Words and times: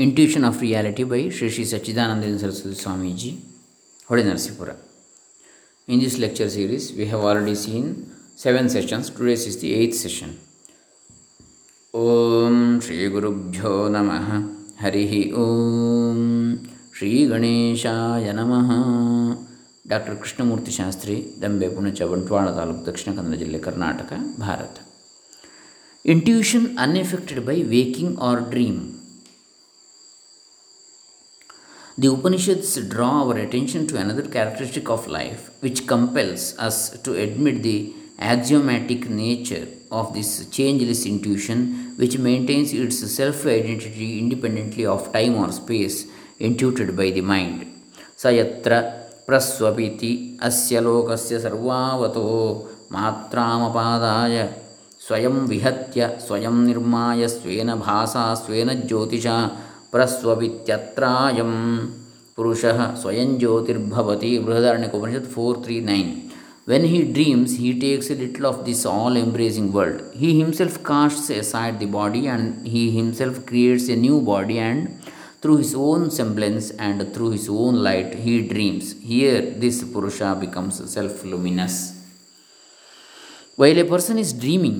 Intuition 0.00 0.44
of 0.44 0.58
reality 0.60 1.04
by 1.04 1.20
Shri 1.30 1.48
Shri 1.50 1.64
Sachchidananda 1.64 2.36
Saraswati 2.38 2.78
Swamiji 2.82 3.30
Hole 4.08 4.22
Narasipura 4.24 4.70
in 5.88 6.00
this 6.00 6.16
lecture 6.18 6.50
series 6.50 6.86
we 6.92 7.04
have 7.04 7.24
already 7.24 7.56
seen 7.56 7.90
seven 8.38 8.68
sessions 8.68 9.10
today's 9.10 9.44
is 9.46 9.58
the 9.62 9.70
eighth 9.70 9.96
session 9.96 10.34
Om 11.94 12.56
Shri 12.80 12.98
ಗುರುಭ್ಯೋ 13.08 13.88
ನಮಃ 13.88 14.28
ಹರಿ 14.82 15.04
ಓಂ 15.36 16.20
ಶ್ರೀ 16.94 17.26
ಗಣೇಶಾಯ 17.26 18.32
ನಮಃ 18.32 18.70
doctor 19.88 20.16
Krishnamurthy 20.16 20.70
Shastri 20.70 21.16
Dambe 21.42 21.68
Punacha 21.68 22.02
Bantwal 22.02 22.48
taluk 22.50 22.86
Dakshina 22.86 23.10
Kannada 23.16 23.36
ಜಿಲ್ಲೆ 23.38 23.58
Karnataka 23.58 24.12
Bharat 24.40 24.76
intuition 26.04 26.66
unaffected 26.78 27.42
by 27.46 27.56
waking 27.62 28.14
or 28.20 28.42
dream 28.50 28.80
The 31.98 32.06
Upanishads 32.08 32.76
draw 32.88 33.28
our 33.28 33.36
attention 33.36 33.86
to 33.88 33.96
another 33.96 34.22
characteristic 34.22 34.88
of 34.88 35.08
life 35.08 35.50
which 35.58 35.88
compels 35.88 36.56
us 36.56 36.90
to 37.00 37.14
admit 37.14 37.62
the 37.64 37.92
axiomatic 38.20 39.10
nature 39.10 39.66
of 39.90 40.14
this 40.14 40.46
changeless 40.46 41.04
intuition 41.04 41.94
which 41.96 42.16
maintains 42.16 42.72
its 42.72 42.98
self 43.12 43.44
identity 43.44 44.20
independently 44.20 44.86
of 44.86 45.12
time 45.12 45.34
or 45.34 45.50
space 45.50 46.06
intuited 46.38 46.96
by 46.96 47.10
the 47.10 47.22
mind. 47.22 47.66
स 48.22 48.26
यत्र 48.26 48.80
प्रस्वपिति 49.26 50.12
अस्य 50.42 50.80
लोकस्य 50.80 51.38
सर्वावतो 51.40 52.24
मात्रामपादाय 52.92 54.36
स्वयं 55.06 55.36
विहत्य 55.50 56.08
स्वयं 56.26 56.56
निर्माय 56.66 57.28
स्वेन 57.28 57.74
bhasa 57.82 58.24
स्वेन 58.44 58.74
ज्योतिषा 58.86 59.36
ಪ್ರಸ್ವಪಿತ್ಯತ್ರಾಯಂ 59.93 61.53
ಪುರುಷಃ 62.37 62.79
ಸ್ವಯಂ 63.01 63.31
ಜ್ಯೋತಿರ್ಭವತಿ 63.41 64.31
Brihadaranyakopanishad 64.45 65.33
four 65.35 65.59
three 65.65 65.77
nine 65.91 66.13
When 66.69 66.83
he 66.85 66.99
dreams, 67.15 67.57
he 67.57 67.79
takes 67.79 68.09
a 68.09 68.15
little 68.15 68.47
of 68.47 68.65
this 68.65 68.87
all 68.87 69.15
embracing 69.15 69.71
world. 69.71 69.99
He 70.15 70.39
himself 70.39 70.83
casts 70.83 71.29
aside 71.29 71.79
the 71.79 71.85
body 71.85 72.25
and 72.27 72.65
he 72.65 72.89
himself 72.89 73.45
creates 73.45 73.87
a 73.87 73.95
new 73.95 74.19
body, 74.19 74.57
and 74.57 74.79
through 75.41 75.57
his 75.57 75.75
own 75.75 76.09
semblance 76.09 76.71
and 76.71 77.13
through 77.13 77.31
his 77.31 77.47
own 77.47 77.75
light, 77.87 78.15
he 78.15 78.47
dreams. 78.47 78.99
Here, 78.99 79.41
this 79.41 79.83
Purusha 79.83 80.35
becomes 80.39 80.77
self 80.91 81.23
luminous. 81.23 81.75
While 83.57 83.77
a 83.77 83.85
person 83.85 84.17
is 84.17 84.33
dreaming, 84.33 84.79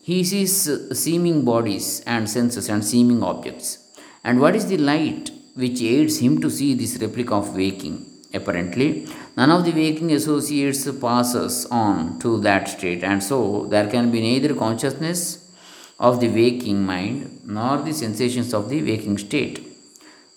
he 0.00 0.22
sees 0.22 0.54
seeming 1.02 1.44
bodies 1.44 2.00
and 2.06 2.30
senses 2.30 2.68
and 2.68 2.84
seeming 2.84 3.24
objects. 3.24 3.81
And 4.23 4.39
what 4.39 4.55
is 4.55 4.67
the 4.67 4.77
light 4.77 5.31
which 5.55 5.81
aids 5.81 6.19
him 6.19 6.39
to 6.41 6.49
see 6.49 6.73
this 6.73 6.97
replica 6.97 7.35
of 7.35 7.55
waking? 7.55 8.05
Apparently, 8.33 9.07
none 9.37 9.51
of 9.51 9.63
the 9.65 9.71
waking 9.71 10.11
associates 10.11 10.89
passes 10.99 11.65
on 11.67 12.19
to 12.19 12.39
that 12.41 12.67
state, 12.67 13.03
and 13.03 13.21
so 13.21 13.67
there 13.69 13.89
can 13.89 14.11
be 14.11 14.21
neither 14.21 14.55
consciousness 14.55 15.53
of 15.99 16.19
the 16.19 16.29
waking 16.29 16.83
mind 16.83 17.41
nor 17.45 17.77
the 17.77 17.93
sensations 17.93 18.53
of 18.53 18.69
the 18.69 18.81
waking 18.81 19.17
state. 19.17 19.61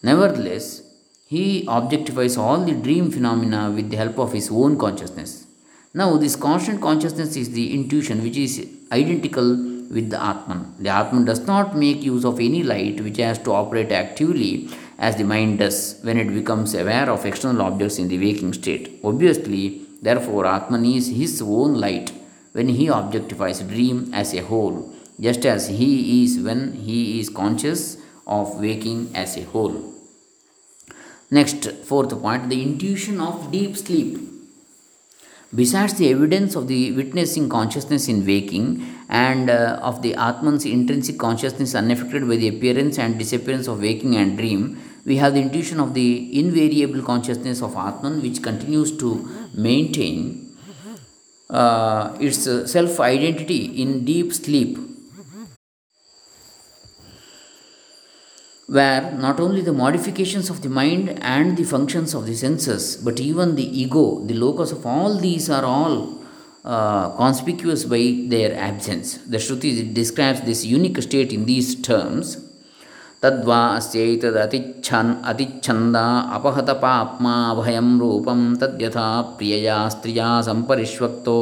Nevertheless, 0.02 0.82
he 1.26 1.64
objectifies 1.66 2.36
all 2.36 2.64
the 2.64 2.72
dream 2.72 3.10
phenomena 3.10 3.70
with 3.70 3.90
the 3.90 3.96
help 3.96 4.18
of 4.18 4.32
his 4.32 4.50
own 4.50 4.78
consciousness. 4.78 5.46
Now, 5.94 6.18
this 6.18 6.36
constant 6.36 6.82
consciousness 6.82 7.36
is 7.36 7.50
the 7.50 7.72
intuition 7.72 8.22
which 8.22 8.36
is 8.36 8.68
identical 8.92 9.75
with 9.90 10.10
the 10.10 10.22
Atman. 10.22 10.74
The 10.78 10.90
Atman 10.90 11.24
does 11.24 11.46
not 11.46 11.76
make 11.76 12.02
use 12.02 12.24
of 12.24 12.40
any 12.40 12.62
light 12.62 13.00
which 13.00 13.18
has 13.18 13.38
to 13.40 13.52
operate 13.52 13.92
actively 13.92 14.68
as 14.98 15.16
the 15.16 15.24
mind 15.24 15.58
does 15.58 15.98
when 16.02 16.18
it 16.18 16.32
becomes 16.32 16.74
aware 16.74 17.10
of 17.10 17.26
external 17.26 17.62
objects 17.62 17.98
in 17.98 18.08
the 18.08 18.18
waking 18.18 18.52
state. 18.52 19.00
Obviously, 19.04 19.82
therefore, 20.02 20.46
Atman 20.46 20.84
is 20.84 21.08
his 21.08 21.42
own 21.42 21.74
light 21.74 22.12
when 22.52 22.68
he 22.68 22.86
objectifies 22.86 23.66
dream 23.68 24.10
as 24.14 24.32
a 24.34 24.42
whole, 24.42 24.94
just 25.20 25.44
as 25.44 25.68
he 25.68 26.24
is 26.24 26.38
when 26.40 26.72
he 26.72 27.20
is 27.20 27.28
conscious 27.28 27.98
of 28.26 28.58
waking 28.60 29.10
as 29.14 29.36
a 29.36 29.44
whole. 29.44 29.92
Next, 31.30 31.70
fourth 31.84 32.18
point 32.20 32.48
the 32.48 32.62
intuition 32.62 33.20
of 33.20 33.50
deep 33.50 33.76
sleep. 33.76 34.35
Besides 35.56 35.94
the 35.94 36.10
evidence 36.10 36.54
of 36.54 36.68
the 36.68 36.92
witnessing 36.92 37.48
consciousness 37.48 38.08
in 38.08 38.26
waking 38.26 38.86
and 39.08 39.48
uh, 39.48 39.78
of 39.82 40.02
the 40.02 40.14
Atman's 40.14 40.66
intrinsic 40.66 41.18
consciousness 41.18 41.74
unaffected 41.74 42.28
by 42.28 42.36
the 42.36 42.48
appearance 42.48 42.98
and 42.98 43.18
disappearance 43.18 43.66
of 43.66 43.80
waking 43.80 44.16
and 44.16 44.36
dream, 44.36 44.78
we 45.06 45.16
have 45.16 45.32
the 45.32 45.40
intuition 45.40 45.80
of 45.80 45.94
the 45.94 46.38
invariable 46.38 47.02
consciousness 47.02 47.62
of 47.62 47.74
Atman 47.74 48.20
which 48.20 48.42
continues 48.42 48.94
to 48.98 49.10
maintain 49.54 50.54
uh, 51.48 52.14
its 52.20 52.46
uh, 52.46 52.66
self 52.66 53.00
identity 53.00 53.80
in 53.80 54.04
deep 54.04 54.34
sleep 54.34 54.78
where 58.67 59.11
not 59.11 59.39
only 59.39 59.61
the 59.61 59.73
modifications 59.73 60.49
of 60.49 60.61
the 60.61 60.69
mind 60.69 61.09
and 61.21 61.57
the 61.57 61.63
functions 61.63 62.13
of 62.13 62.25
the 62.25 62.35
senses, 62.35 62.97
but 62.97 63.19
even 63.19 63.55
the 63.55 63.81
ego, 63.81 64.19
the 64.25 64.33
locus 64.33 64.71
of 64.71 64.85
all 64.85 65.17
these 65.17 65.49
are 65.49 65.65
all 65.65 66.21
uh, 66.63 67.09
conspicuous 67.17 67.83
by 67.85 68.23
their 68.27 68.55
absence. 68.55 69.17
The 69.17 69.37
Shruti 69.37 69.93
describes 69.93 70.41
this 70.41 70.63
unique 70.63 71.01
state 71.01 71.33
in 71.33 71.45
these 71.45 71.75
terms. 71.81 72.37
तद्वा 73.23 73.59
अस्यैतदतिच्छन् 73.77 75.09
अतिच्छन्दा 75.31 76.05
अपहतपाप्मा 76.35 77.33
अभयं 77.49 77.89
रूपं 77.99 78.39
तद्यथा 78.61 79.09
प्रियया 79.37 79.75
स्त्रिया 79.93 80.29
सम्परिष्वक्तो 80.47 81.37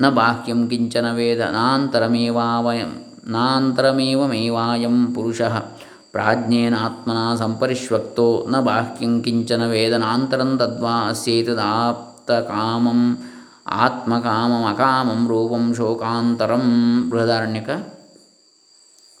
न 0.00 0.10
बाह्यं 0.18 0.60
किञ्चन 0.70 1.06
वेद 1.16 1.42
नान्तरमेवावयं 1.56 2.92
नान्तरमेवमेवायं 3.36 4.96
पुरुषः 5.14 5.56
ಪ್ರಾಜ್ಞೇನಾತ್ಮನ 6.13 7.35
ಸಂಪರಿಷ್ವಕ್ತೋ 7.35 8.45
ನ 8.49 8.59
ಬಾಹ್ಯಂಕಿಂಚನ 8.59 9.65
ವೇದನಾಂತರಂ 9.65 10.57
ತದ್ವಾ 10.57 11.09
ಅಸ್ಯೇತದಾಪ್ತಕಾಮಂ 11.09 13.17
ಆತ್ಮಕಾಮಮಕಾಮಂ 13.67 15.27
ರೂಪಂ 15.27 15.75
ಶೋಕಾಂತರಂ. 15.75 17.09
Brihadaranyaka 17.09 17.69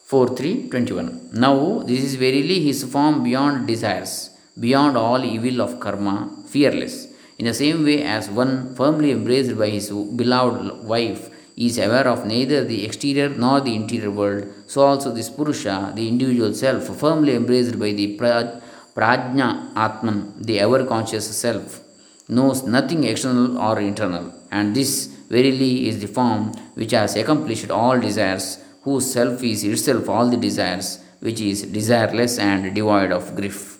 four 0.09 0.37
three 0.37 0.53
twenty 0.53 0.93
one 0.93 1.09
ನಾವು 1.33 1.87
this 1.87 2.05
is 2.05 2.19
verily 2.19 2.53
his 2.53 2.85
form 2.85 3.23
beyond 3.23 3.67
desires 3.67 4.29
beyond 4.59 4.97
all 4.97 5.23
evil 5.23 5.61
of 5.61 5.81
karma 5.81 6.09
fearless 6.51 7.07
in 7.39 7.49
the 7.49 7.51
same 7.51 7.85
way 7.85 8.03
as 8.03 8.35
one 8.35 8.75
firmly 8.75 9.09
embraced 9.09 9.55
by 9.55 9.69
his 9.69 10.17
beloved 10.17 10.85
wife 10.85 11.30
is 11.57 11.77
aware 11.77 12.07
of 12.07 12.25
neither 12.25 12.63
the 12.63 12.85
exterior 12.85 13.29
nor 13.29 13.61
the 13.61 13.75
interior 13.75 14.11
world, 14.11 14.47
so 14.67 14.81
also 14.81 15.11
this 15.11 15.29
Purusha, 15.29 15.91
the 15.95 16.07
individual 16.07 16.53
self, 16.53 16.83
firmly 16.97 17.35
embraced 17.35 17.77
by 17.79 17.91
the 17.91 18.17
Prajna 18.17 19.75
Atman, 19.75 20.41
the 20.41 20.59
ever 20.59 20.85
conscious 20.85 21.35
self, 21.35 21.81
knows 22.27 22.63
nothing 22.63 23.03
external 23.03 23.57
or 23.57 23.79
internal, 23.79 24.33
and 24.51 24.75
this 24.75 25.07
verily 25.29 25.87
is 25.87 25.99
the 25.99 26.07
form 26.07 26.51
which 26.73 26.91
has 26.91 27.15
accomplished 27.15 27.69
all 27.69 27.99
desires, 27.99 28.59
whose 28.83 29.11
self 29.11 29.43
is 29.43 29.63
itself 29.63 30.09
all 30.09 30.29
the 30.29 30.37
desires, 30.37 30.99
which 31.19 31.39
is 31.39 31.65
desireless 31.65 32.39
and 32.39 32.73
devoid 32.73 33.11
of 33.11 33.35
grief. 33.35 33.77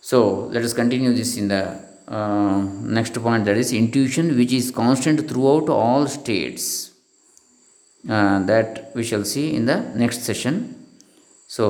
So, 0.00 0.48
let 0.52 0.62
us 0.62 0.74
continue 0.74 1.12
this 1.14 1.36
in 1.36 1.48
the 1.48 1.93
next 2.08 3.14
point 3.22 3.44
that 3.44 3.56
is 3.56 3.72
intuition 3.72 4.36
which 4.36 4.52
is 4.52 4.70
constant 4.70 5.28
throughout 5.28 5.68
all 5.68 6.06
states 6.06 6.90
uh, 8.04 8.38
that 8.40 8.92
we 8.94 9.02
shall 9.02 9.24
see 9.24 9.54
in 9.54 9.64
the 9.64 9.78
next 9.96 10.22
session 10.22 10.56
so 11.50 11.66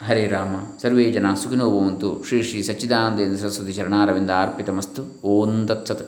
Hare 0.00 0.26
Rama 0.26 0.56
ಸರ್ವೇ 0.82 1.12
ಜನ 1.12 1.28
ಸುಖಿನೋ 1.34 1.70
ಭವಂತು 1.70 2.24
ಶ್ರೀ 2.26 2.42
ಶ್ರೀ 2.42 2.62
ಸಚ್ಚಿದಾನಂದೇಂದ್ರ 2.62 3.38
ಸರಸ್ವತಿ 3.40 3.72
ಚರಣಾರವಿಂದ 3.72 4.30
ಅರ್ಪಿತಮಸ್ತು 4.30 5.02
ಓಂ 5.24 5.66
ತತ್ಸತ್ 5.66 6.04